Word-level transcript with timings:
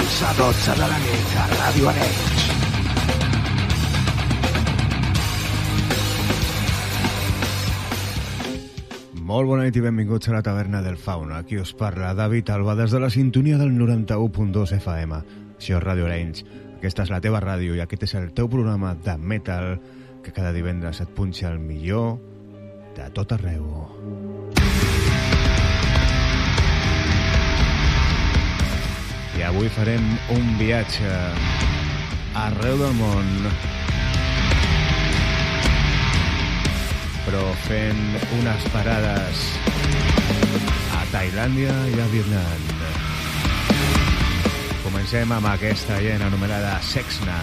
11 0.00 0.24
a 0.24 0.32
12 0.32 0.74
de 0.80 0.86
la 0.88 0.98
nit 0.98 1.32
a 1.36 1.42
Ràdio 1.50 1.88
Arenys. 1.90 2.44
Molt 9.12 9.50
bona 9.50 9.66
nit 9.66 9.76
i 9.76 9.82
benvinguts 9.84 10.30
a 10.30 10.38
la 10.38 10.40
taverna 10.46 10.80
del 10.80 10.96
Fauna. 10.96 11.42
Aquí 11.42 11.60
us 11.60 11.74
parla 11.76 12.14
David 12.16 12.48
Alba 12.54 12.78
des 12.78 12.96
de 12.96 13.00
la 13.02 13.10
sintonia 13.12 13.58
del 13.60 13.76
91.2 13.76 14.72
FM. 14.78 15.20
Això 15.58 15.76
és 15.76 15.84
Ràdio 15.84 16.08
Arenys. 16.08 16.46
Aquesta 16.78 17.04
és 17.04 17.12
la 17.12 17.20
teva 17.20 17.44
ràdio 17.44 17.76
i 17.76 17.84
aquest 17.84 18.08
és 18.08 18.16
el 18.22 18.32
teu 18.32 18.48
programa 18.48 18.94
de 18.94 19.18
metal 19.18 19.74
que 20.24 20.32
cada 20.32 20.56
divendres 20.56 21.04
et 21.04 21.12
punxa 21.12 21.52
el 21.52 21.60
millor 21.60 22.16
de 22.96 23.12
tot 23.12 23.36
arreu. 23.36 23.68
I 29.40 29.42
avui 29.48 29.70
farem 29.72 30.02
un 30.34 30.48
viatge 30.58 31.10
arreu 32.36 32.76
del 32.76 32.92
món 32.98 33.30
però 37.24 37.46
fent 37.64 38.02
unes 38.36 38.66
parades 38.74 39.40
a 40.98 41.00
Tailàndia 41.14 41.72
i 41.88 41.96
a 42.04 42.10
Vietnam. 42.12 42.68
Comencem 44.84 45.32
amb 45.32 45.48
aquesta 45.54 45.96
gent 46.04 46.28
anomenada 46.28 46.76
Sexna, 46.84 47.40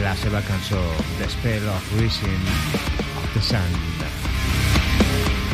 la 0.00 0.16
seva 0.24 0.40
cançó 0.48 0.80
The 1.20 1.28
Spell 1.36 1.68
of 1.76 1.96
Rising 2.00 2.52
of 3.20 3.32
the 3.36 3.44
Sun. 3.52 3.80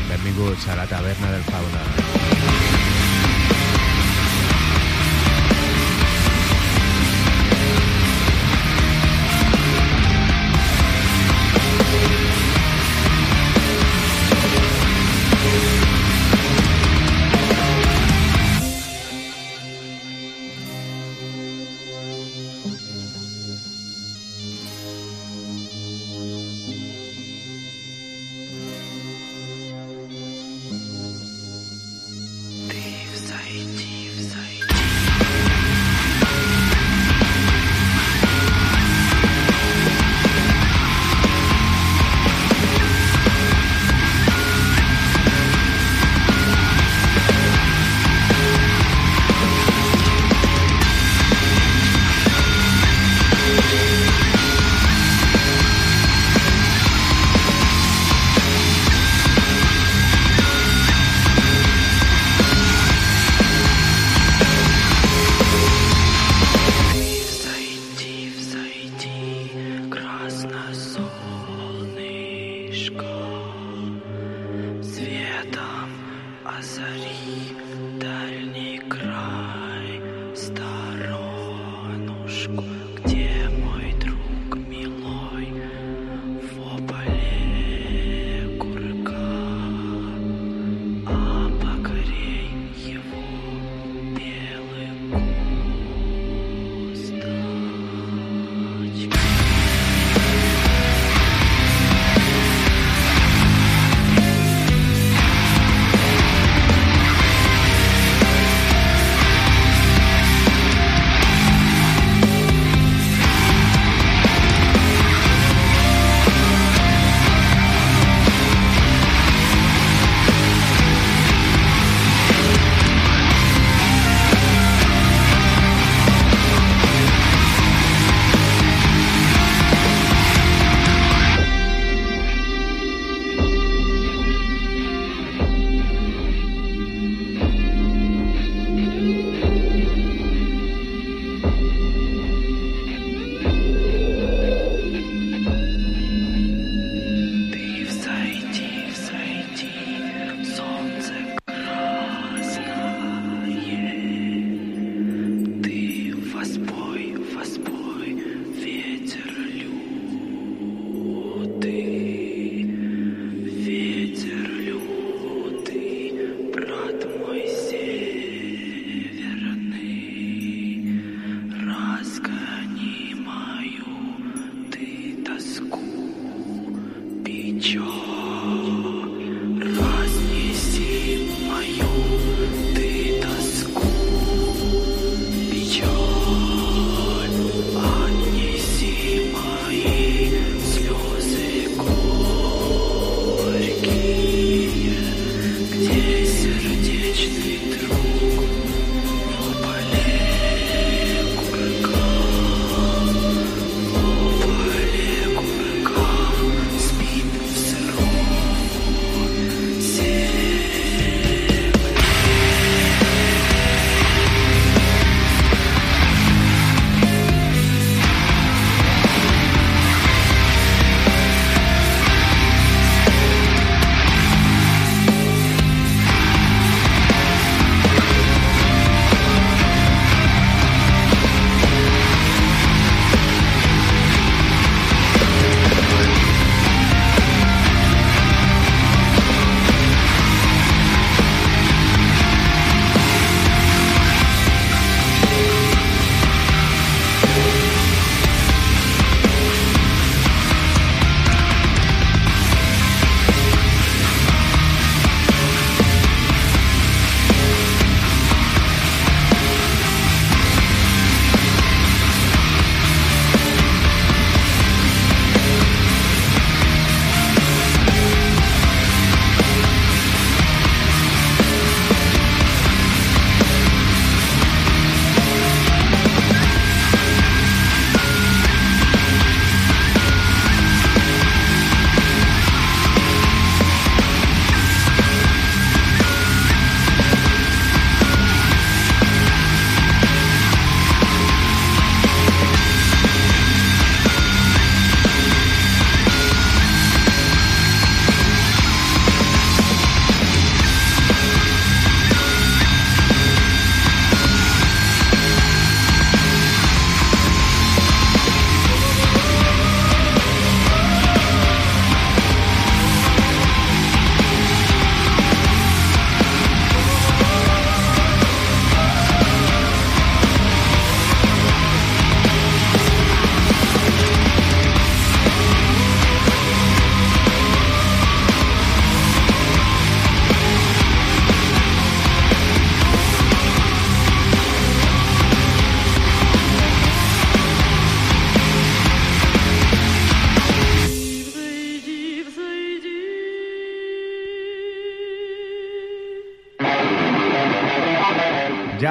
Benvinguts 0.06 0.70
a 0.70 0.78
la 0.84 0.86
taverna 0.86 1.34
del 1.34 1.48
Fauna. 1.50 1.88
Benvinguts. 1.98 2.69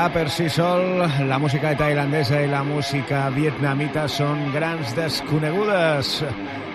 Per 0.10 0.26
si 0.34 0.48
sol, 0.50 1.04
la 1.30 1.38
música 1.38 1.76
tailandesa 1.78 2.40
i 2.42 2.48
la 2.50 2.64
música 2.66 3.28
vietnamita 3.30 4.08
són 4.10 4.48
grans 4.56 4.96
desconegudes. 4.98 6.16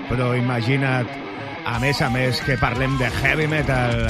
Però 0.07 0.29
imagina't, 0.39 1.11
a 1.67 1.75
més 1.83 1.99
a 2.05 2.11
més, 2.15 2.39
que 2.47 2.55
parlem 2.61 2.95
de 3.01 3.11
heavy 3.23 3.49
metal. 3.51 4.07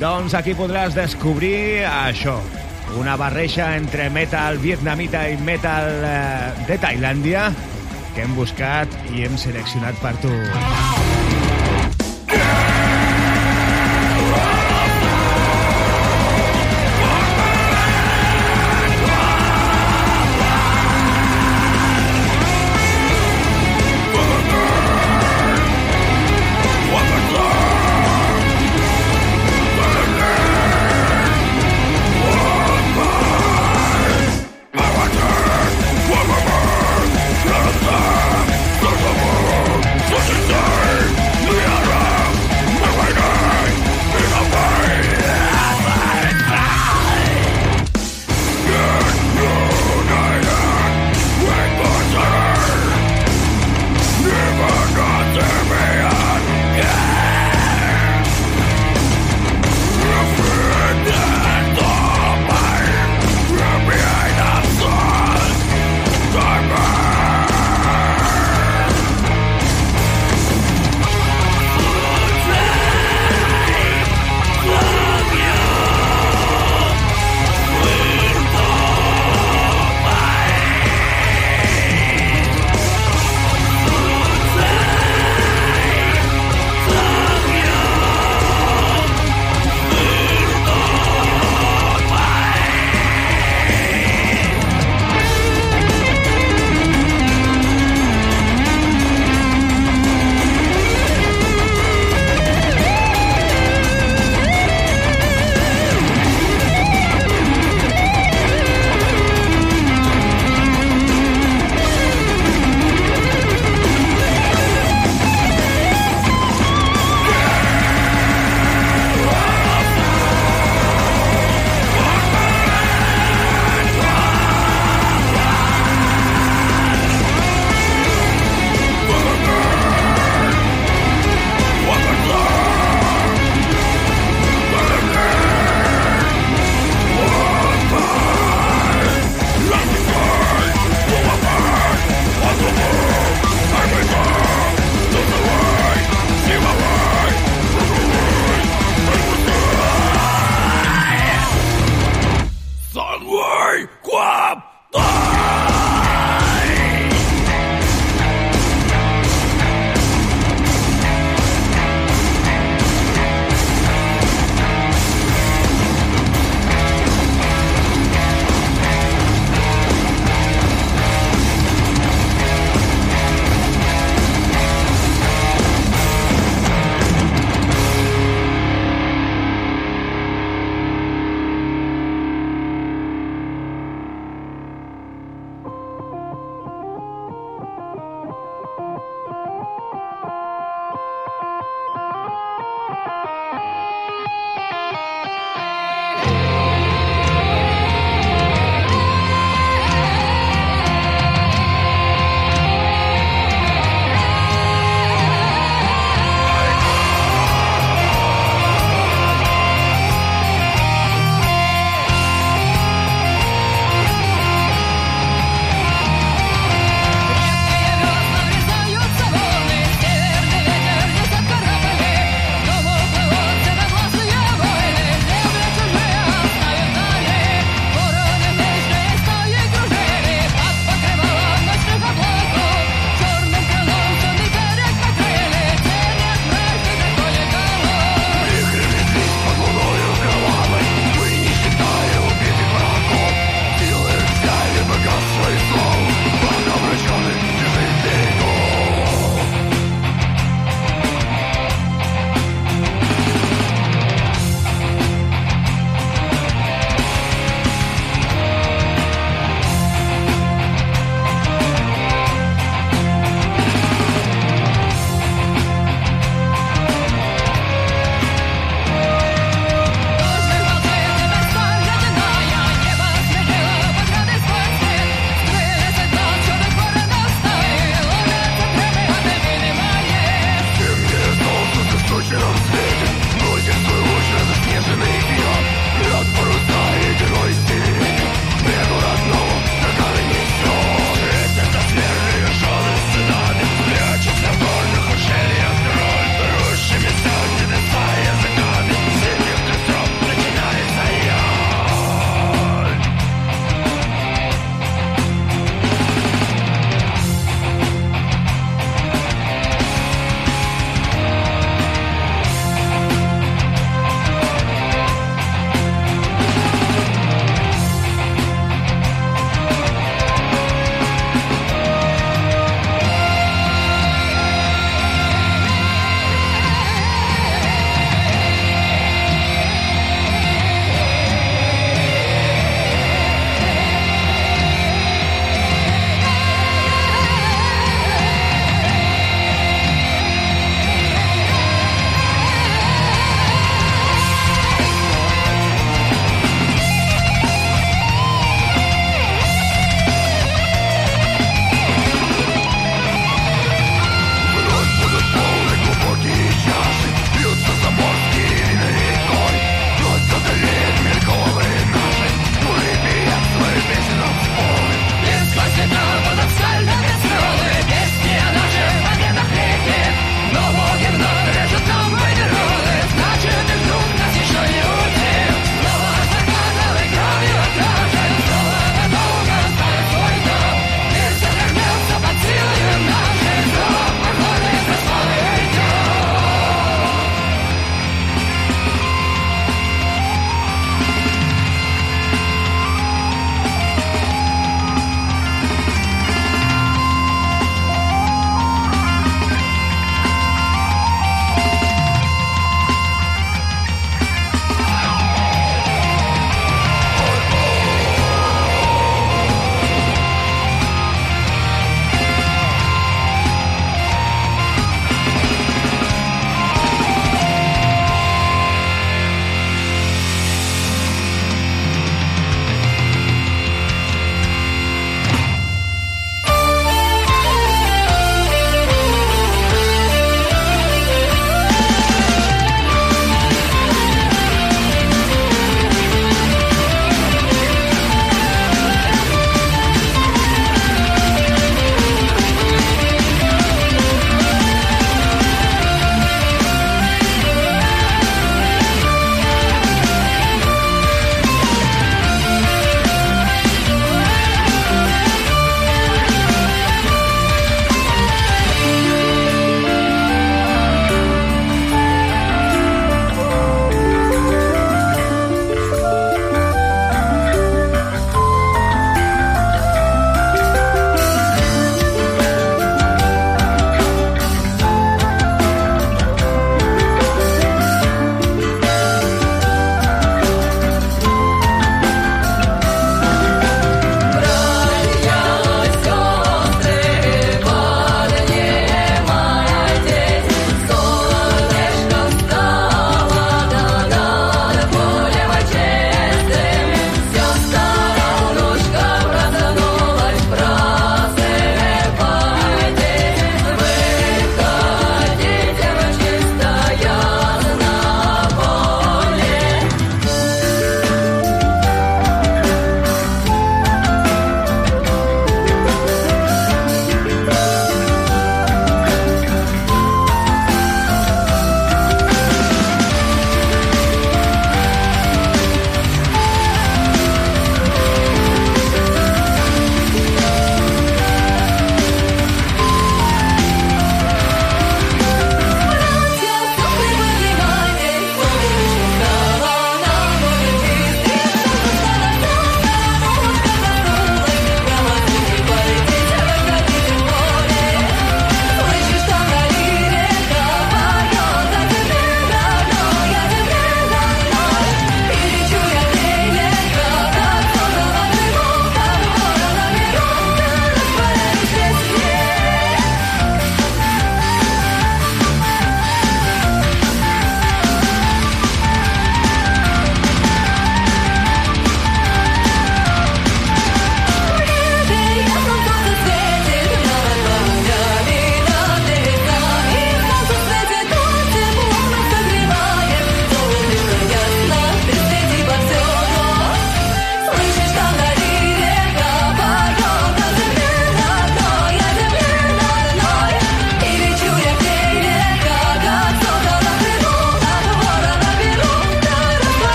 Doncs 0.00 0.38
aquí 0.38 0.56
podràs 0.56 0.96
descobrir 0.96 1.84
això, 1.90 2.38
una 2.96 3.18
barreja 3.20 3.74
entre 3.76 4.08
metal 4.14 4.56
vietnamita 4.62 5.26
i 5.28 5.36
metal 5.36 5.90
eh, 6.00 6.52
de 6.68 6.80
Tailàndia 6.80 7.50
que 8.16 8.24
hem 8.24 8.36
buscat 8.38 8.88
i 9.12 9.28
hem 9.28 9.36
seleccionat 9.36 10.00
per 10.00 10.16
tu. 10.24 10.32
Fucking 10.32 10.95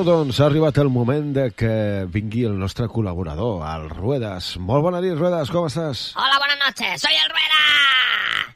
Bueno, 0.00 0.14
doncs 0.16 0.38
ha 0.40 0.46
arribat 0.48 0.78
el 0.80 0.88
moment 0.88 1.34
de 1.36 1.42
que 1.52 2.06
vingui 2.08 2.46
el 2.48 2.54
nostre 2.56 2.86
col·laborador, 2.88 3.58
el 3.68 3.82
Ruedas. 3.90 4.46
Molt 4.56 4.80
bona 4.86 5.02
nit, 5.04 5.12
Ruedas, 5.12 5.50
com 5.52 5.66
estàs? 5.68 6.14
Hola, 6.16 6.38
buenas 6.40 6.56
noches, 6.62 7.02
soy 7.02 7.18
el 7.20 7.28
Rueda. 7.28 7.58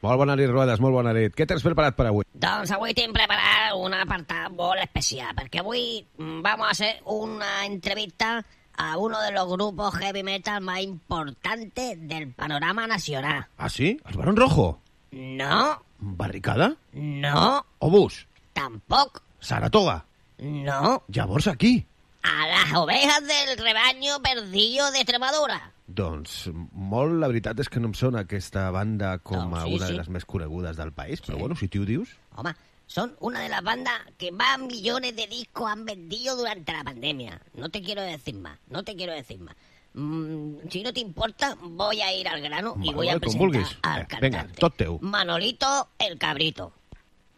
Molt 0.01 0.23
bona 0.23 0.37
nit, 0.41 0.49
Ruedas, 0.49 0.81
molt 0.81 0.97
bona 0.97 1.13
nit. 1.13 1.35
Què 1.37 1.45
tens 1.45 1.61
preparat 1.67 1.99
per 1.99 2.07
avui? 2.09 2.25
Doncs 2.33 2.73
avui 2.73 2.97
tinc 2.97 3.13
preparat 3.13 3.77
un 3.77 3.93
apartat 3.93 4.55
molt 4.57 4.81
especial, 4.87 5.35
perquè 5.37 5.61
avui 5.61 5.83
mm, 6.17 6.41
vamos 6.47 6.71
a 6.71 6.71
hacer 6.71 6.95
una 7.13 7.67
entrevista 7.67 8.39
a 8.79 8.97
uno 8.97 9.21
de 9.21 9.37
los 9.37 9.47
grupos 9.53 9.99
heavy 10.01 10.23
metal 10.25 10.63
más 10.63 10.81
importantes 10.81 11.99
del 12.09 12.33
panorama 12.33 12.87
nacional. 12.87 13.45
Ah, 13.59 13.69
sí? 13.69 13.99
El 14.09 14.17
Barón 14.17 14.41
Rojo? 14.41 14.81
No, 15.13 15.85
Barricada? 15.99 16.73
no, 16.95 17.67
Obús? 17.81 18.27
tampoc, 18.55 19.21
Saratoga? 19.41 20.07
No. 20.39 21.05
Llavors 21.09 21.47
aquí? 21.47 21.87
A 22.23 22.47
las 22.47 22.73
ovejas 22.75 23.21
del 23.27 23.59
rebaño 23.59 24.21
perdido 24.23 24.91
de 24.93 24.99
Extremadura. 25.01 25.73
Doncs 25.87 26.49
molt 26.73 27.19
la 27.21 27.29
veritat 27.29 27.59
és 27.61 27.69
que 27.69 27.79
no 27.81 27.91
em 27.91 27.95
sona 27.99 28.23
aquesta 28.25 28.71
banda 28.73 29.19
com 29.21 29.51
No, 29.51 29.57
a 29.61 29.65
sí, 29.67 29.75
una 29.77 29.87
sí. 29.87 29.93
de 29.93 29.99
les 29.99 30.09
més 30.09 30.25
conegudes 30.25 30.77
del 30.79 30.93
país, 30.97 31.21
però 31.21 31.35
Sí. 31.37 31.41
bueno, 31.41 31.57
si 31.57 31.69
tu 31.69 31.83
ho 31.83 31.85
dius... 31.85 32.09
Home, 32.37 32.55
son 32.87 33.15
una 33.21 33.41
de 33.41 33.51
las 33.51 33.63
bandas 33.63 33.93
que 34.17 34.33
más 34.33 34.59
millones 34.59 35.15
de 35.17 35.27
discos 35.27 35.71
han 35.71 35.85
vendido 35.85 36.37
durante 36.37 36.73
la 36.73 36.83
pandemia. 36.85 37.41
No 37.53 37.69
te 37.69 37.83
quiero 37.83 38.01
decir 38.01 38.35
más, 38.37 38.59
no 38.69 38.83
te 38.83 38.97
quiero 38.97 39.13
decir 39.13 39.39
más. 39.41 39.55
Mm, 39.93 40.69
si 40.71 40.83
no 40.83 40.93
te 40.93 41.01
importa, 41.01 41.55
voy 41.61 42.01
a 42.01 42.13
ir 42.15 42.27
al 42.29 42.41
grano 42.41 42.75
y 42.79 42.87
Vale, 42.87 42.97
voy 42.97 43.09
a 43.11 43.19
presentar 43.19 43.47
vulguis. 43.49 43.79
al 43.83 44.01
Eh, 44.03 44.07
cantante. 44.09 44.21
venga, 44.21 44.47
tot 44.59 44.77
teu. 44.77 44.99
Manolito 45.03 45.91
el 45.99 46.19
Cabrito. 46.19 46.73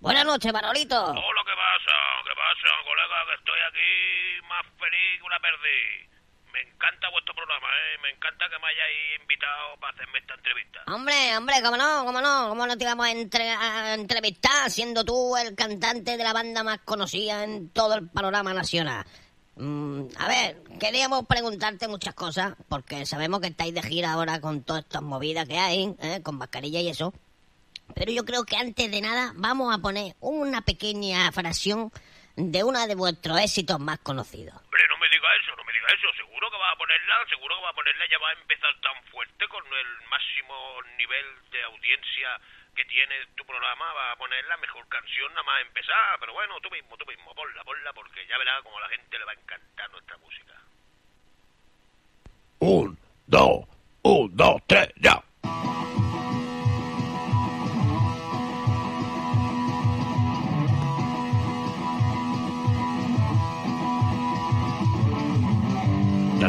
Buenas 0.01 0.25
noches, 0.25 0.53
Manolito. 0.53 1.03
Hola, 1.05 1.43
¿qué 1.43 1.57
pasa? 1.59 1.95
¿Qué 2.23 2.35
pasa, 2.37 2.69
colega? 2.87 3.17
Que 3.27 3.35
estoy 3.43 3.61
aquí 3.69 4.47
más 4.49 4.65
perdí. 5.41 6.09
Me 6.53 6.61
encanta 6.63 7.11
vuestro 7.11 7.35
programa, 7.35 7.67
¿eh? 7.69 7.99
Me 8.03 8.11
encanta 8.11 8.47
que 8.49 8.59
me 8.59 8.69
hayáis 8.69 9.21
invitado 9.21 9.77
para 9.79 9.93
hacerme 9.93 10.19
esta 10.21 10.35
entrevista. 10.35 10.81
Hombre, 10.87 11.37
hombre, 11.37 11.57
cómo 11.63 11.77
no, 11.77 12.05
cómo 12.07 12.21
no, 12.23 12.49
cómo 12.49 12.67
no 12.67 12.79
te 12.79 12.85
íbamos 12.85 13.07
a, 13.07 13.11
entre- 13.11 13.51
a 13.51 13.95
entrevistar 13.95 14.71
siendo 14.71 15.05
tú 15.05 15.37
el 15.37 15.55
cantante 15.55 16.17
de 16.17 16.25
la 16.25 16.33
banda 16.33 16.63
más 16.63 16.79
conocida 16.85 17.45
en 17.45 17.69
todo 17.71 17.95
el 17.95 18.09
panorama 18.09 18.55
nacional. 18.55 19.05
Mm, 19.57 20.05
a 20.19 20.29
ver, 20.29 20.63
queríamos 20.81 21.27
preguntarte 21.27 21.89
muchas 21.89 22.15
cosas, 22.15 22.55
porque 22.69 23.05
sabemos 23.07 23.41
que 23.41 23.49
estáis 23.49 23.75
de 23.75 23.83
gira 23.83 24.13
ahora 24.13 24.41
con 24.41 24.63
todas 24.63 24.85
estas 24.85 25.03
movidas 25.03 25.47
que 25.47 25.59
hay, 25.59 25.95
¿eh? 26.01 26.21
con 26.23 26.37
mascarilla 26.39 26.81
y 26.81 26.89
eso. 26.89 27.13
Pero 27.95 28.13
yo 28.13 28.25
creo 28.25 28.45
que 28.45 28.57
antes 28.57 28.91
de 28.91 29.01
nada 29.01 29.33
vamos 29.37 29.75
a 29.75 29.79
poner 29.79 30.15
una 30.21 30.63
pequeña 30.63 31.31
fracción 31.33 31.93
de 32.37 32.65
uno 32.65 32.87
de 32.87 32.95
vuestros 32.95 33.39
éxitos 33.41 33.79
más 33.81 33.99
conocidos. 34.01 34.55
Eso, 35.35 35.57
no 35.57 35.65
me 35.65 35.73
diga 35.73 35.89
eso. 35.89 36.13
Seguro 36.15 36.51
que 36.51 36.57
va 36.57 36.71
a 36.71 36.77
ponerla, 36.77 37.27
seguro 37.29 37.57
que 37.57 37.63
va 37.63 37.71
a 37.71 37.75
ponerla, 37.75 38.07
ya 38.07 38.19
va 38.19 38.31
a 38.31 38.33
empezar 38.33 38.75
tan 38.81 39.03
fuerte 39.05 39.49
con 39.49 39.65
el 39.67 40.09
máximo 40.09 40.83
nivel 40.97 41.27
de 41.51 41.63
audiencia 41.65 42.41
que 42.75 42.85
tiene 42.85 43.15
tu 43.35 43.45
programa, 43.47 43.93
va 43.95 44.13
a 44.13 44.17
poner 44.17 44.45
la 44.45 44.57
mejor 44.59 44.87
canción 44.89 45.33
nada 45.33 45.43
más 45.45 45.63
empezar. 45.63 46.19
Pero 46.21 46.35
bueno, 46.35 46.61
tú 46.61 46.71
mismo, 46.71 46.97
tú 46.97 47.07
mismo, 47.07 47.35
ponla, 47.35 47.65
ponla, 47.65 47.93
porque 47.93 48.27
ya 48.27 48.39
verás 48.39 48.63
como 48.63 48.79
a 48.79 48.83
la 48.83 48.89
gente 48.89 49.19
le 49.19 49.25
va 49.25 49.33
a 49.33 49.35
encantar 49.35 49.91
nuestra 49.91 50.17
música. 50.19 50.55
Un, 52.59 52.99
dos, 53.27 53.67
un, 54.03 54.37
dos, 54.37 54.63
tres, 54.67 54.93
ya. 54.97 55.23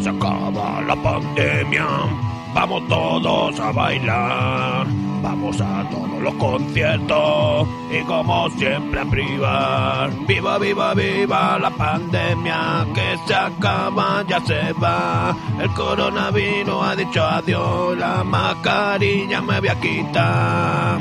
Se 0.01 0.09
acaba 0.09 0.79
la 0.81 0.95
pandemia, 0.95 1.85
vamos 2.53 2.87
todos 2.87 3.59
a 3.59 3.71
bailar, 3.71 4.85
vamos 5.23 5.59
a 5.59 5.89
todos 5.89 6.21
los 6.21 6.33
conciertos 6.35 7.67
y 7.91 8.03
como 8.05 8.49
siempre 8.51 8.99
a 9.01 9.05
privar. 9.05 10.11
Viva, 10.27 10.57
viva, 10.59 10.93
viva 10.93 11.57
la 11.59 11.69
pandemia 11.71 12.85
que 12.93 13.17
se 13.25 13.33
acaba, 13.35 14.23
ya 14.27 14.39
se 14.41 14.71
va. 14.73 15.35
El 15.59 15.69
coronavirus 15.73 16.83
ha 16.83 16.95
dicho 16.95 17.23
adiós, 17.23 17.97
la 17.97 18.23
mascarilla 18.23 19.41
me 19.41 19.59
voy 19.59 19.69
a 19.69 19.79
quitar. 19.81 20.99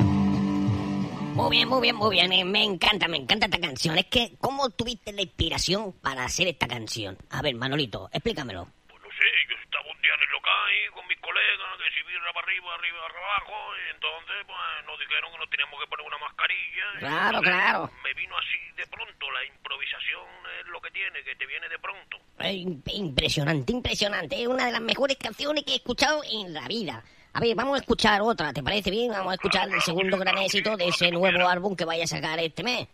Muy 1.37 1.51
bien, 1.51 1.69
muy 1.69 1.81
bien, 1.83 1.97
muy 1.97 2.11
bien. 2.17 2.33
eh, 2.33 2.45
Me 2.47 2.65
encanta, 2.65 3.09
me 3.09 3.19
encanta 3.19 3.45
esta 3.45 3.61
canción. 3.61 3.99
Es 3.99 4.07
que, 4.07 4.33
¿cómo 4.41 4.71
tuviste 4.71 5.13
la 5.13 5.21
inspiración 5.21 5.93
para 6.01 6.25
hacer 6.25 6.49
esta 6.49 6.67
canción? 6.67 7.19
A 7.29 7.43
ver, 7.43 7.55
Manolito, 7.57 8.09
explícamelo. 8.11 8.67
Pues 8.89 9.03
no 9.03 9.09
sé, 9.11 9.29
yo 9.51 9.57
estaba 9.63 9.85
un 9.85 10.01
día 10.01 10.13
en 10.17 10.23
el 10.25 10.31
local 10.33 10.57
ahí 10.65 10.81
con 10.97 11.05
mis 11.07 11.21
colegas, 11.21 11.69
que 11.77 11.89
si 11.93 12.01
birra 12.09 12.33
para 12.33 12.36
arriba, 12.47 12.75
arriba 12.75 12.99
abajo, 13.27 13.55
y 13.77 13.95
entonces 13.95 14.37
pues 14.47 14.59
nos 14.87 14.99
dijeron 14.99 15.33
que 15.33 15.39
nos 15.39 15.51
teníamos 15.51 15.81
que 15.81 15.87
poner 15.87 16.07
una 16.07 16.19
mascarilla. 16.19 16.87
Claro, 17.01 17.41
claro. 17.43 17.91
Me 18.05 18.15
vino 18.15 18.35
así 18.39 18.59
de 18.77 18.87
pronto, 18.87 19.31
la 19.33 19.45
improvisación 19.45 20.25
es 20.61 20.67
lo 20.69 20.81
que 20.81 20.91
tiene, 20.91 21.23
que 21.25 21.35
te 21.37 21.47
viene 21.47 21.69
de 21.69 21.79
pronto. 21.79 22.19
Im- 22.41 22.83
impresionante, 22.95 23.73
impresionante. 23.73 24.41
Es 24.41 24.47
una 24.47 24.67
de 24.67 24.73
las 24.73 24.81
mejores 24.81 25.17
canciones 25.17 25.65
que 25.65 25.73
he 25.73 25.77
escuchado 25.77 26.23
en 26.31 26.53
la 26.55 26.67
vida. 26.69 27.03
A 27.33 27.41
ver, 27.41 27.55
vamos 27.55 27.77
a 27.77 27.81
escuchar 27.83 28.23
otra, 28.23 28.53
¿te 28.55 28.63
parece 28.63 28.91
bien? 28.91 29.11
Vamos 29.13 29.33
a 29.33 29.35
escuchar 29.35 29.69
el 29.69 29.83
segundo 29.83 30.17
gran 30.17 30.39
éxito 30.39 30.75
de 30.77 30.89
ese 30.89 31.11
nuevo 31.11 31.47
álbum 31.47 31.77
que 31.77 31.85
vaya 31.85 32.05
a 32.05 32.07
sacar 32.07 32.39
este 32.39 32.63
mes. 32.63 32.89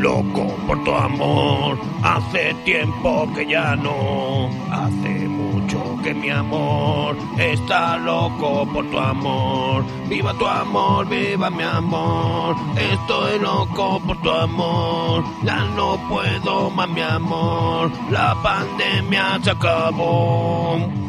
Loco 0.00 0.46
por 0.66 0.82
tu 0.84 0.94
amor, 0.94 1.78
hace 2.02 2.54
tiempo 2.64 3.28
que 3.34 3.46
ya 3.46 3.76
no, 3.76 4.50
hace 4.70 5.28
mucho 5.28 5.82
que 6.02 6.14
mi 6.14 6.30
amor 6.30 7.16
está 7.38 7.96
loco 7.96 8.66
por 8.72 8.88
tu 8.90 8.98
amor. 8.98 9.84
Viva 10.08 10.32
tu 10.34 10.46
amor, 10.46 11.08
viva 11.08 11.50
mi 11.50 11.62
amor, 11.62 12.56
estoy 12.76 13.38
loco 13.40 14.00
por 14.06 14.20
tu 14.22 14.30
amor, 14.30 15.24
ya 15.42 15.64
no 15.76 15.98
puedo 16.08 16.70
más 16.70 16.88
mi 16.88 17.02
amor, 17.02 17.90
la 18.10 18.36
pandemia 18.42 19.40
se 19.42 19.50
acabó. 19.50 21.05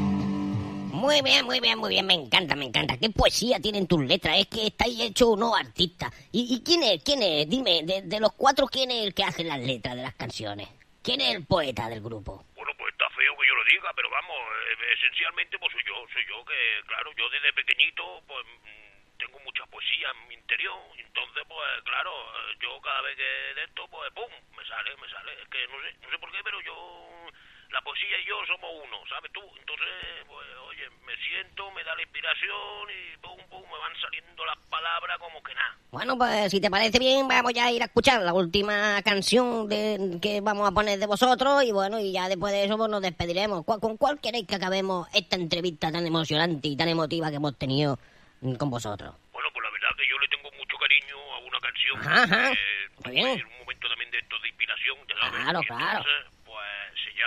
Muy 1.08 1.22
bien, 1.22 1.46
muy 1.46 1.62
bien, 1.62 1.80
muy 1.80 1.90
bien, 1.92 2.06
me 2.06 2.16
encanta, 2.16 2.54
me 2.54 2.66
encanta. 2.66 2.98
¿Qué 3.00 3.10
poesía 3.10 3.62
tienen 3.62 3.88
tus 3.88 4.04
letras? 4.04 4.40
Es 4.40 4.48
que 4.48 4.68
estáis 4.68 5.00
hechos 5.00 5.40
unos 5.40 5.58
artistas. 5.58 6.12
¿Y, 6.34 6.54
y 6.54 6.62
quién 6.68 6.84
es? 6.84 7.02
¿Quién 7.02 7.24
es? 7.24 7.48
Dime, 7.48 7.80
de, 7.88 8.02
de 8.02 8.20
los 8.20 8.34
cuatro, 8.34 8.68
¿quién 8.68 8.92
es 8.92 9.08
el 9.08 9.14
que 9.16 9.24
hace 9.24 9.46
las 9.46 9.62
letras 9.62 9.96
de 9.96 10.04
las 10.04 10.16
canciones? 10.16 10.68
¿Quién 11.02 11.22
es 11.22 11.32
el 11.34 11.46
poeta 11.48 11.88
del 11.88 12.04
grupo? 12.04 12.44
Bueno, 12.60 12.74
pues 12.78 12.92
está 12.92 13.10
feo 13.16 13.32
que 13.40 13.48
yo 13.48 13.56
lo 13.56 13.64
diga, 13.72 13.88
pero 13.96 14.10
vamos, 14.10 14.36
eh, 14.36 15.00
esencialmente 15.00 15.58
pues 15.58 15.72
soy 15.72 15.84
yo, 15.88 15.96
soy 16.12 16.28
yo 16.28 16.44
que, 16.44 16.60
claro, 16.92 17.10
yo 17.16 17.30
desde 17.30 17.54
pequeñito 17.54 18.04
pues 18.28 18.44
mm, 18.44 19.18
tengo 19.18 19.40
mucha 19.48 19.64
poesía 19.68 20.12
en 20.12 20.28
mi 20.28 20.36
interior, 20.36 20.76
entonces 21.00 21.44
pues 21.48 21.72
claro, 21.88 22.12
eh, 22.12 22.60
yo 22.60 22.82
cada 22.84 23.00
vez 23.08 23.16
que 23.16 23.32
de 23.56 23.64
esto 23.64 23.88
pues 23.88 24.12
pum, 24.12 24.28
me 24.60 24.66
sale, 24.68 24.92
me 25.00 25.08
sale, 25.08 25.32
es 25.40 25.48
que 25.48 25.68
no 25.72 25.80
sé, 25.80 25.96
no 26.04 26.12
sé 26.12 26.20
por 26.20 26.32
qué, 26.36 26.44
pero 26.44 26.60
yo, 26.60 27.27
la 27.72 27.82
poesía 27.82 28.20
y 28.24 28.28
yo 28.28 28.36
somos 28.48 28.70
uno, 28.86 28.98
¿sabes 29.10 29.32
tú? 29.32 29.42
Entonces, 29.60 29.88
pues 30.28 30.48
oye, 30.70 30.90
me 31.06 31.16
siento, 31.18 31.70
me 31.72 31.84
da 31.84 31.96
la 31.96 32.02
inspiración 32.02 32.88
y 32.90 33.18
pum, 33.18 33.38
pum, 33.50 33.64
me 33.64 33.78
van 33.80 33.94
saliendo 34.02 34.46
las 34.46 34.58
palabras 34.70 35.18
como 35.20 35.42
que 35.44 35.54
nada. 35.54 35.76
Bueno, 35.92 36.18
pues 36.18 36.52
si 36.52 36.60
te 36.62 36.70
parece 36.70 37.00
bien, 37.00 37.28
vamos 37.28 37.54
ya 37.54 37.66
a 37.66 37.72
ir 37.72 37.82
a 37.82 37.86
escuchar 37.86 38.22
la 38.22 38.34
última 38.34 39.02
canción 39.04 39.68
de, 39.68 40.20
que 40.22 40.42
vamos 40.42 40.68
a 40.68 40.72
poner 40.72 41.00
de 41.00 41.08
vosotros 41.08 41.64
y 41.64 41.72
bueno, 41.72 42.00
y 42.00 42.12
ya 42.12 42.28
después 42.30 42.54
de 42.54 42.66
eso 42.66 42.78
pues, 42.78 42.90
nos 42.90 43.02
despediremos. 43.02 43.64
¿Cuál- 43.66 43.80
¿Con 43.80 43.98
cuál 43.98 44.20
queréis 44.20 44.48
que 44.48 44.56
acabemos 44.56 45.08
esta 45.14 45.36
entrevista 45.36 45.92
tan 45.92 46.06
emocionante 46.06 46.68
y 46.68 46.76
tan 46.78 46.90
emotiva 46.90 47.30
que 47.30 47.36
hemos 47.38 47.58
tenido 47.58 47.98
con 48.58 48.70
vosotros? 48.70 49.14
Bueno, 49.32 49.50
pues 49.54 49.64
la 49.64 49.72
verdad 49.72 49.90
que 49.98 50.08
yo 50.10 50.18
le 50.20 50.28
tengo 50.28 50.50
mucho 50.58 50.78
cariño 50.78 51.16
a 51.34 51.40
una 51.40 51.60
canción. 51.60 52.00
Ajá, 52.00 52.24
ajá. 52.24 52.52
que 52.52 52.58
Muy 52.96 53.04
tuve 53.04 53.12
bien. 53.36 53.46
un 53.48 53.58
momento 53.60 53.88
también 53.90 54.12
de 54.12 54.18
esto 54.20 54.40
de 54.40 54.48
inspiración, 54.50 54.98
ya 55.08 55.16
sabes. 55.22 55.42
Claro, 55.42 55.60
claro. 55.68 56.04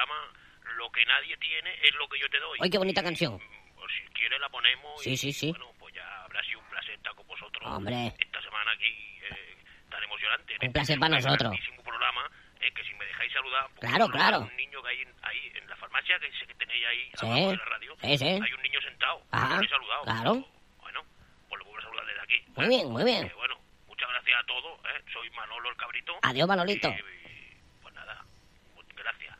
Llama 0.00 0.32
Lo 0.76 0.90
que 0.92 1.04
nadie 1.04 1.36
tiene 1.36 1.74
es 1.82 1.94
lo 1.96 2.08
que 2.08 2.18
yo 2.18 2.28
te 2.30 2.38
doy. 2.38 2.58
Ay, 2.62 2.70
qué 2.70 2.78
bonita 2.78 3.02
canción. 3.02 3.34
Mm, 3.34 3.74
Pues 3.76 3.92
si 3.96 4.12
quieres 4.14 4.40
la 4.40 4.48
ponemos. 4.48 5.02
Sí, 5.02 5.10
y, 5.12 5.16
sí, 5.16 5.32
sí. 5.32 5.50
Bueno, 5.50 5.72
pues 5.78 5.94
ya 5.94 6.24
habrá 6.24 6.42
sido 6.44 6.58
un 6.60 6.64
placer 6.70 6.94
estar 6.94 7.14
con 7.14 7.26
vosotros. 7.26 7.62
Hombre. 7.66 8.14
Esta 8.18 8.40
semana 8.42 8.70
aquí 8.72 8.86
eh, 9.22 9.56
tan 9.90 10.02
emocionante. 10.02 10.56
Un 10.62 10.72
placer 10.72 10.98
para 10.98 11.16
nosotros. 11.16 11.38
grandísimo 11.50 11.82
programa. 11.82 12.30
eh, 12.60 12.70
que 12.72 12.84
si 12.84 12.92
me 12.94 13.04
dejáis 13.06 13.32
saludar. 13.32 13.66
pues, 13.74 13.80
Claro, 13.90 14.08
claro. 14.08 14.36
a 14.36 14.40
Un 14.40 14.56
niño 14.56 14.82
que 14.82 14.88
hay 14.90 15.00
en- 15.02 15.14
ahí 15.22 15.52
en 15.54 15.66
la 15.68 15.76
farmacia, 15.76 16.18
que 16.18 16.30
sé 16.32 16.46
que 16.46 16.54
tenéis 16.54 16.84
ahí 16.86 17.10
Sí, 17.18 17.26
abajo 17.26 17.50
de 17.50 17.56
la 17.56 17.64
radio. 17.64 17.96
sí, 18.02 18.18
sí. 18.18 18.24
Hay 18.26 18.52
un 18.52 18.62
niño 18.62 18.80
sentado. 18.82 19.22
Ajá, 19.32 19.56
No 19.56 19.62
he 19.62 19.68
saludado. 19.68 20.02
claro. 20.04 20.32
Bueno, 20.78 21.00
pues 21.48 21.58
lo 21.58 21.64
vuelvo 21.64 21.78
a 21.78 21.82
saludar 21.82 22.06
desde 22.06 22.20
aquí. 22.20 22.44
Muy 22.56 22.68
bien, 22.68 22.90
muy 22.90 23.04
bien. 23.04 23.26
Eh, 23.26 23.32
bueno, 23.34 23.58
muchas 23.88 24.08
gracias 24.10 24.40
a 24.40 24.46
todos. 24.46 24.78
¿eh? 24.86 25.02
Soy 25.12 25.30
Manolo 25.30 25.70
el 25.70 25.76
Cabrito. 25.76 26.18
Adiós, 26.22 26.46
Manolito. 26.48 26.88
Y, 26.88 26.92
y, 26.92 27.56
pues 27.82 27.94
nada, 27.94 28.22
mu- 28.74 28.82
gracias. 28.94 29.36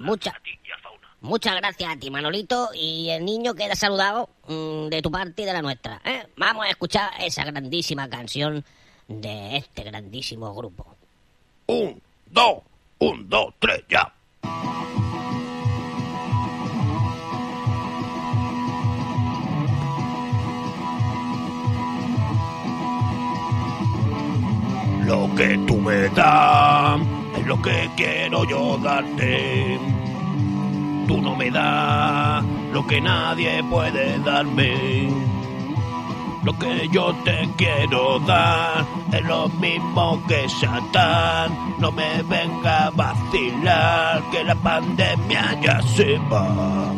Mucha- 0.00 0.30
A 0.30 0.40
ti 0.42 0.50
y 0.64 0.70
a 0.70 0.78
Fauna. 0.78 1.08
Muchas 1.20 1.54
gracias 1.56 1.92
a 1.94 1.96
ti, 1.98 2.10
Manolito, 2.10 2.70
y 2.74 3.10
el 3.10 3.24
niño 3.24 3.54
queda 3.54 3.74
saludado 3.74 4.30
mm, 4.48 4.86
de 4.88 5.02
tu 5.02 5.10
parte 5.10 5.42
y 5.42 5.44
de 5.44 5.52
la 5.52 5.62
nuestra. 5.62 6.00
¿eh? 6.04 6.26
Vamos 6.36 6.64
a 6.66 6.70
escuchar 6.70 7.10
esa 7.20 7.44
grandísima 7.44 8.08
canción 8.08 8.64
de 9.06 9.56
este 9.58 9.82
grandísimo 9.84 10.54
grupo. 10.54 10.96
Un, 11.66 12.00
dos, 12.26 12.58
un, 12.98 13.28
dos, 13.28 13.54
tres, 13.58 13.84
ya. 13.88 14.12
Lo 25.06 25.28
que 25.34 25.58
tú 25.66 25.76
me 25.78 26.08
das 26.10 27.00
lo 27.50 27.60
que 27.60 27.90
quiero 27.96 28.44
yo 28.44 28.78
darte. 28.78 29.76
Tú 31.08 31.20
no 31.20 31.34
me 31.34 31.50
das 31.50 32.44
lo 32.72 32.86
que 32.86 33.00
nadie 33.00 33.60
puede 33.68 34.20
darme. 34.20 35.10
Lo 36.44 36.56
que 36.56 36.88
yo 36.92 37.12
te 37.24 37.48
quiero 37.58 38.20
dar 38.20 38.86
es 39.12 39.22
lo 39.24 39.48
mismo 39.48 40.22
que 40.28 40.48
Satán. 40.48 41.74
No 41.80 41.90
me 41.90 42.22
venga 42.22 42.86
a 42.86 42.90
vacilar 42.90 44.22
que 44.30 44.44
la 44.44 44.54
pandemia 44.54 45.60
ya 45.60 45.82
se 45.82 46.18
va. 46.30 46.94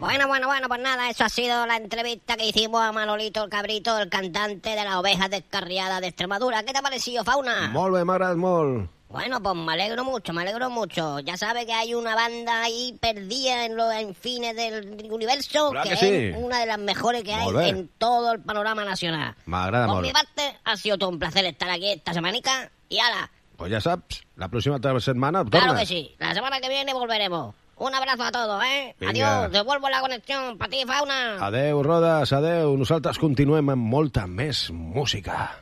Bueno, 0.00 0.28
bueno, 0.28 0.48
bueno, 0.48 0.68
pues 0.68 0.80
nada, 0.82 1.08
eso 1.08 1.24
ha 1.24 1.30
sido 1.30 1.64
la 1.64 1.76
entrevista 1.76 2.36
que 2.36 2.46
hicimos 2.46 2.82
a 2.82 2.92
Manolito 2.92 3.42
el 3.42 3.48
Cabrito, 3.48 3.96
el 3.98 4.10
cantante 4.10 4.68
de 4.68 4.84
las 4.84 4.96
ovejas 4.96 5.30
descarriadas 5.30 6.02
de 6.02 6.08
Extremadura. 6.08 6.62
¿Qué 6.62 6.72
te 6.72 6.78
ha 6.78 6.82
parecido, 6.82 7.24
Fauna? 7.24 7.70
Molt 7.72 7.96
bé, 7.96 8.04
m'ha 8.04 8.14
agradat 8.20 8.36
molt. 8.36 8.97
Bueno, 9.08 9.42
pues 9.42 9.54
me 9.56 9.72
alegro 9.72 10.04
mucho, 10.04 10.32
me 10.34 10.42
alegro 10.42 10.68
mucho. 10.68 11.18
Ya 11.20 11.36
sabe 11.38 11.64
que 11.64 11.72
hay 11.72 11.94
una 11.94 12.14
banda 12.14 12.62
ahí 12.62 12.96
perdida 13.00 13.64
en 13.64 13.74
los 13.76 13.92
infines 14.02 14.54
del 14.54 15.10
universo 15.10 15.72
que, 15.72 15.88
que 15.88 15.94
es 15.94 16.00
sí. 16.00 16.32
una 16.36 16.60
de 16.60 16.66
las 16.66 16.78
mejores 16.78 17.22
que 17.24 17.32
hay 17.32 17.70
en 17.70 17.88
todo 17.96 18.32
el 18.32 18.40
panorama 18.40 18.84
nacional. 18.84 19.34
M'agrada 19.46 19.86
Por 19.86 19.94
molt. 19.96 20.06
mi 20.06 20.12
parte, 20.12 20.58
ha 20.64 20.76
sido 20.76 20.98
todo 20.98 21.08
un 21.08 21.18
placer 21.18 21.44
estar 21.46 21.70
aquí 21.70 21.88
esta 21.90 22.12
semanica. 22.12 22.70
Y 22.90 22.98
ala, 22.98 23.30
Pues 23.56 23.72
ja 23.72 23.80
saps, 23.80 24.22
la 24.36 24.46
pròxima 24.48 24.78
setmana 25.00 25.42
claro 25.44 25.66
torna. 25.66 25.80
que 25.80 25.86
sí, 25.86 26.14
la 26.20 26.32
semana 26.32 26.60
que 26.60 26.68
viene 26.68 26.92
volveremos. 26.94 27.56
Un 27.76 27.92
abrazo 27.94 28.22
a 28.22 28.30
todos, 28.30 28.62
¿eh? 28.64 28.94
Vinga. 29.00 29.40
Adiós, 29.40 29.52
devuelvo 29.52 29.88
la 29.88 30.00
conexión 30.00 30.56
para 30.58 30.70
ti, 30.70 30.84
Fauna. 30.86 31.44
Adeu, 31.44 31.82
Rodes, 31.82 32.32
adeu. 32.32 32.76
Nosaltres 32.76 33.18
continuem 33.18 33.68
amb 33.70 33.82
molta 33.82 34.26
més 34.28 34.68
música. 34.70 35.56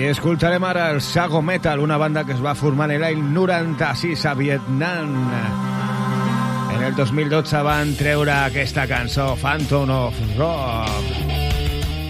I 0.00 0.06
escoltarem 0.08 0.64
ara 0.64 0.86
el 0.94 1.02
Sago 1.04 1.42
Metal, 1.44 1.78
una 1.84 1.98
banda 2.00 2.22
que 2.24 2.32
es 2.32 2.40
va 2.40 2.54
formar 2.56 2.86
en 2.94 3.02
l'any 3.02 3.20
96 3.34 4.24
a 4.30 4.32
Vietnam. 4.38 5.12
En 6.72 6.86
el 6.86 6.96
2012 6.96 7.60
van 7.66 7.92
treure 7.98 8.32
aquesta 8.32 8.88
cançó, 8.88 9.34
Phantom 9.42 9.92
of 9.98 10.24
Rock. 10.38 11.12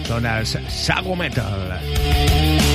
Són 0.07 0.29
els 0.37 0.55
Sago 0.71 1.19
Metal. 1.19 1.81
Trong 1.81 2.70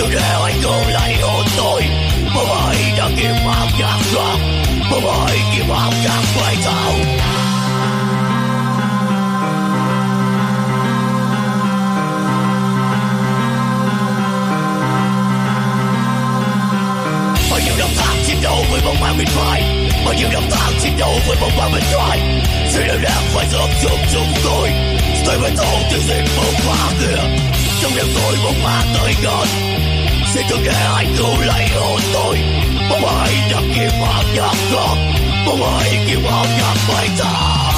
từ 0.00 0.06
tôi 0.06 0.14
để 0.14 0.34
anh 0.42 0.62
không 0.62 0.88
lại 0.92 1.16
hôn 1.22 1.44
tôi 1.56 1.82
Bố 2.34 2.44
bãi 2.44 2.76
đã 2.98 3.08
kiếm 3.16 3.34
áo 3.46 3.66
nhạc 3.78 3.98
rock 4.14 4.40
Bố 4.90 5.00
bãi 5.00 5.38
kiếm 5.56 5.68
áo 5.70 5.92
nhạc 6.04 6.22
quay 6.38 6.56
thảo 6.64 6.92
Bao 17.50 17.60
nhiêu 17.60 17.74
năm 17.78 17.88
tháng 17.96 18.16
chiến 18.26 18.36
đấu 18.42 18.64
với 18.70 18.80
bóng 18.84 19.00
ma 19.00 19.12
bên 19.18 19.26
phải 19.26 19.88
Bao 20.04 20.14
nhiêu 20.14 20.28
năm 20.32 20.42
tháng 20.50 20.72
chiến 20.80 20.92
đấu 20.98 21.12
với 21.28 21.36
bóng 21.40 21.56
ma 21.58 21.68
bên 21.72 21.82
phải 21.82 22.40
Sự 22.70 22.82
đều 22.86 22.98
lạc 23.02 23.22
phải 23.34 23.46
dốc 23.52 23.68
chung 23.82 23.98
chúng 24.12 24.32
tôi. 24.44 24.68
Tôi 25.26 25.36
phải 25.40 25.50
thấu 25.56 25.76
tiêu 25.90 26.00
diệt 26.08 26.24
bóng 26.36 26.54
ma 26.68 26.92
kia. 27.00 27.22
Trong 27.82 27.92
đêm 27.96 28.06
tối 28.14 28.36
bóng 28.44 28.62
ma 28.64 28.82
tới 28.94 29.14
gần. 29.22 29.89
Xin 30.34 30.42
đừng 30.50 30.64
để 30.64 30.72
anh 30.96 31.14
cứu 31.18 31.40
lấy 31.46 31.68
hồn 31.68 32.00
tôi. 32.12 32.38
Bóng 32.90 33.06
ai 33.06 33.32
đã 33.52 33.60
kiếm 33.74 34.02
áo 34.02 34.22
nhạc 34.34 34.54
rock 34.72 34.98
Bóng 35.46 35.78
ai 35.78 36.06
kiếm 36.08 36.24
áo 36.24 36.44
nhạc 36.58 36.74
bay 36.88 37.08
thả 37.18 37.70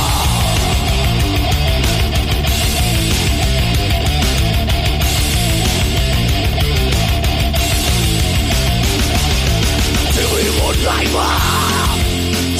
Chỉ 10.14 10.22
vì 10.34 10.60
một 10.60 10.74
lại 10.84 11.06
mà. 11.14 11.38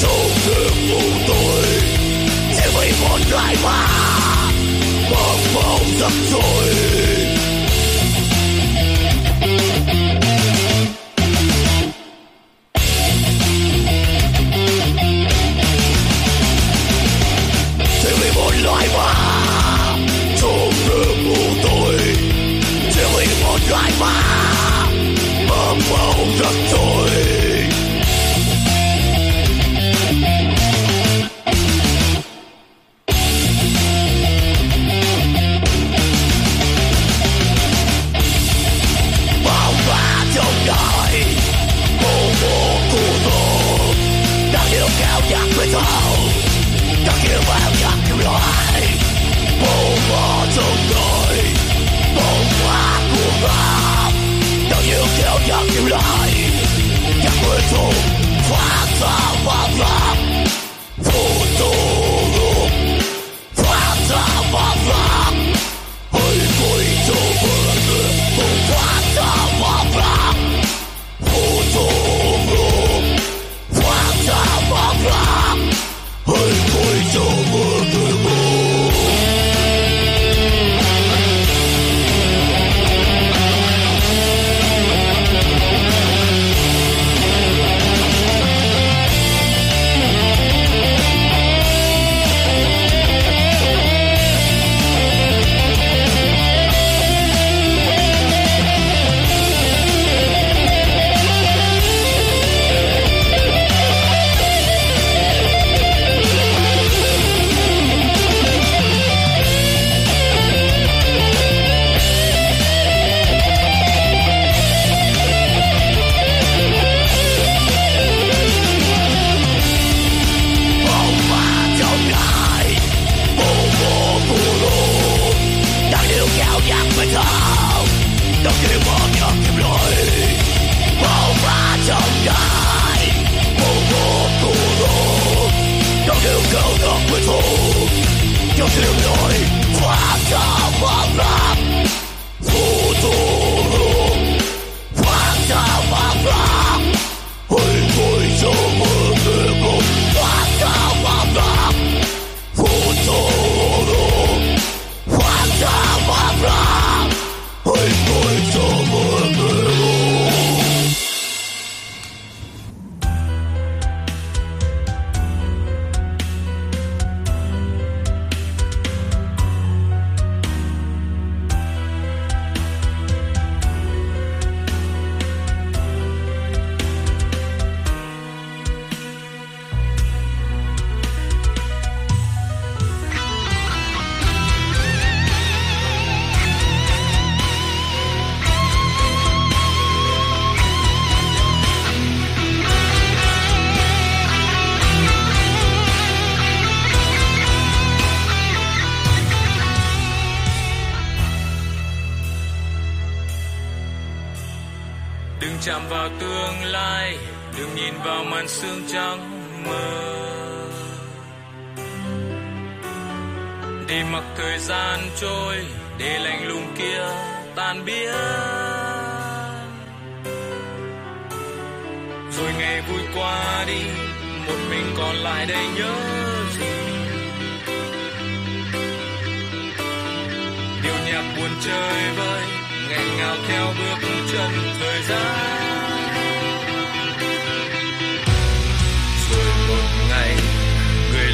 Trong 0.00 0.30
đêm 0.46 0.90
vô 0.90 1.00
tôi. 1.28 1.64
Chỉ 2.56 2.62
vì 2.74 2.92
một 3.02 3.18
lại 3.30 3.56
mà. 3.64 3.86
Bóng 5.10 5.40
bóng 5.54 5.84
giấc 6.00 6.12
rồi. 6.30 7.41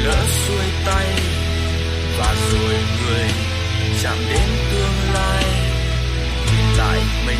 Đỡ 0.09 0.25
xuôi 0.47 0.65
tay 0.85 1.07
và 2.17 2.35
rồi 2.51 2.75
người 3.01 3.29
chạm 4.03 4.17
đến 4.29 4.47
tương 4.71 5.13
lai. 5.13 5.43
Nhìn 6.45 6.77
lại 6.77 6.99
mình, 7.25 7.39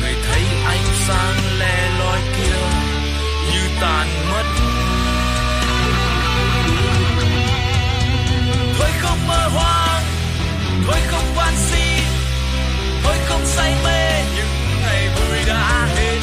người 0.00 0.14
thấy 0.28 0.42
ánh 0.64 0.84
sáng 1.08 1.34
le 1.58 1.90
lói 1.98 2.20
kia 2.36 2.56
như 3.52 3.60
tàn 3.80 4.06
mất. 4.30 4.44
Thôi 8.78 8.90
không 9.00 9.28
mơ 9.28 9.48
hoang, 9.48 10.04
thôi 10.86 11.00
không 11.10 11.34
van 11.36 11.54
xin, 11.56 12.04
thôi 13.04 13.16
không 13.28 13.46
say 13.46 13.74
mê 13.84 14.24
những 14.36 14.80
ngày 14.82 15.08
vui 15.08 15.38
đã 15.46 15.88
hết. 15.96 16.18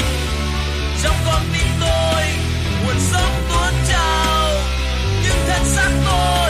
Trong 1.02 1.16
con 1.26 1.42
tim 1.52 1.68
tôi 1.80 2.24
nguồn 2.84 2.96
sống 3.12 3.42
tuôn 3.48 3.72
trào. 3.88 4.09
Pensa. 5.72 6.49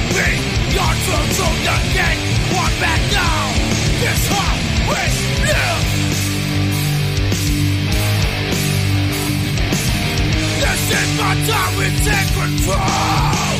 be 0.17 0.29
your 0.75 0.93
true 1.03 1.27
to 1.37 1.47
the 1.67 1.75
gang. 1.95 2.19
One 2.61 2.75
back 2.83 3.01
now. 3.11 3.43
This 4.01 4.23
how 4.31 4.53
we 4.89 5.01
live. 5.47 5.85
This 10.61 10.83
is 10.99 11.09
my 11.19 11.33
time. 11.47 11.71
We 11.77 11.87
take 12.05 12.29
control. 12.39 13.51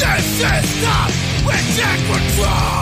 This 0.00 0.28
is 0.52 0.68
not 0.82 1.10
we 1.46 1.56
take 1.76 2.02
control. 2.06 2.79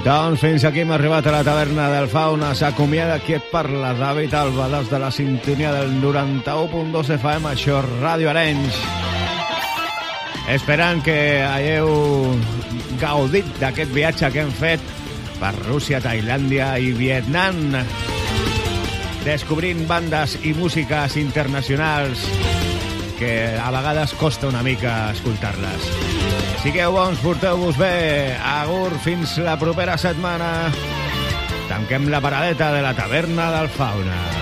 Doncs 0.00 0.40
fins 0.40 0.64
aquí 0.64 0.80
hem 0.80 0.92
arribat 0.94 1.26
a 1.28 1.32
la 1.34 1.42
taverna 1.44 1.90
del 1.92 2.06
Fauna. 2.08 2.54
S'acomiada 2.56 3.18
qui 3.20 3.34
et 3.36 3.50
parla, 3.52 3.92
David 3.98 4.32
Alba, 4.34 4.68
des 4.72 4.88
de 4.88 4.98
la 4.98 5.10
sintonia 5.12 5.74
del 5.74 5.92
91.2 6.00 7.10
FM, 7.18 7.50
això 7.50 7.82
Ràdio 7.84 8.30
Arenys. 8.32 8.78
Esperant 10.48 11.02
que 11.04 11.18
hagueu 11.44 11.92
gaudit 13.02 13.50
d'aquest 13.60 13.92
viatge 13.92 14.32
que 14.32 14.40
hem 14.46 14.54
fet 14.56 14.88
per 15.36 15.52
Rússia, 15.66 16.00
Tailàndia 16.00 16.72
i 16.80 16.94
Vietnam, 16.96 17.76
descobrint 19.26 19.84
bandes 19.88 20.38
i 20.48 20.56
músiques 20.56 21.20
internacionals 21.20 22.24
que 23.20 23.34
a 23.60 23.68
vegades 23.76 24.16
costa 24.16 24.48
una 24.48 24.64
mica 24.64 25.10
escoltar-les. 25.12 26.19
Sigueu 26.60 26.92
bons, 26.92 27.16
porteu-vos 27.24 27.78
bé. 27.80 28.36
Agur, 28.44 28.92
fins 29.00 29.38
la 29.40 29.56
propera 29.56 29.96
setmana. 29.96 30.68
Tanquem 31.70 32.10
la 32.12 32.20
paradeta 32.20 32.68
de 32.74 32.84
la 32.84 32.92
taverna 32.98 33.48
del 33.56 33.72
Fauna. 33.72 34.39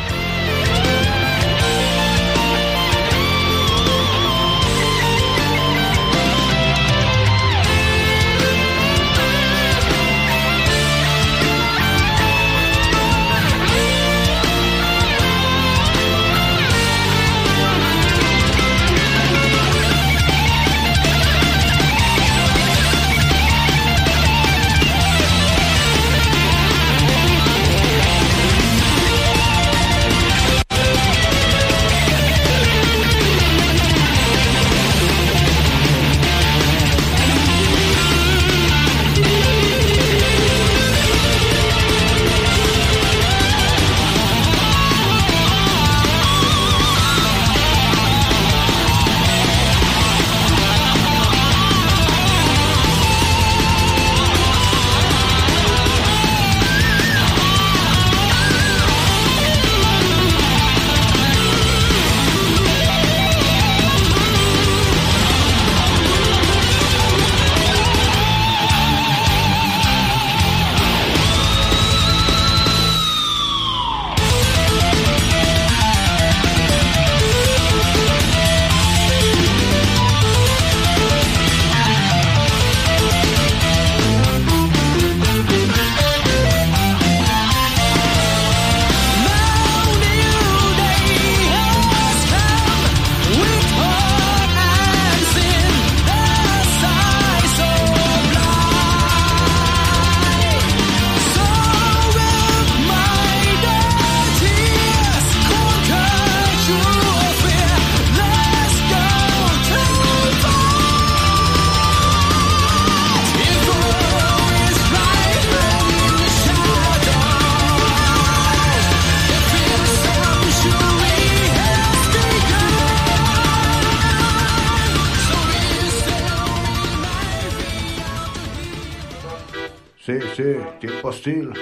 Hostil. 131.19 131.53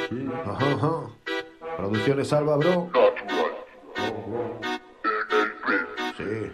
Ajá, 0.45 0.73
ajá. 0.73 1.77
Producciones 1.77 2.33
Alba, 2.33 2.57
bro. 2.57 2.91
Sí. 6.17 6.53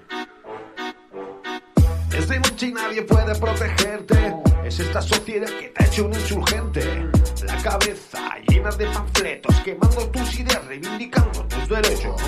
Es 2.16 2.28
de 2.28 2.38
noche 2.38 2.66
y 2.66 2.72
nadie 2.72 3.02
puede 3.02 3.34
protegerte. 3.34 4.34
Es 4.64 4.78
esta 4.78 5.02
sociedad 5.02 5.48
que 5.48 5.68
te 5.68 5.82
ha 5.82 5.86
hecho 5.86 6.06
un 6.06 6.14
insurgente. 6.14 7.10
La 7.44 7.56
cabeza 7.56 8.38
llena 8.48 8.70
de 8.70 8.86
panfletos, 8.86 9.54
quemando 9.60 10.08
tus 10.08 10.38
ideas, 10.38 10.64
reivindicando 10.66 11.44
tus 11.46 11.68
derechos. 11.68 12.20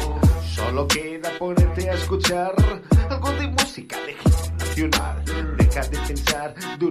Solo 0.54 0.86
queda 0.88 1.30
ponerte 1.38 1.90
a 1.90 1.94
escuchar 1.94 2.54
algo 3.10 3.30
de 3.32 3.48
música 3.48 3.96
de 4.06 4.16
nacional. 4.58 5.22
Deja 5.56 5.82
de 5.82 5.98
pensar 5.98 6.54
de 6.54 6.86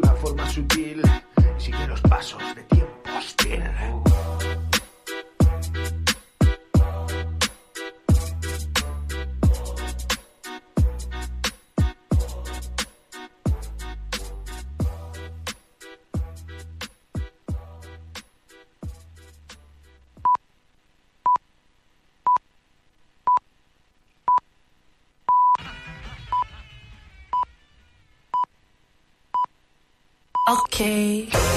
Okay. 30.53 31.52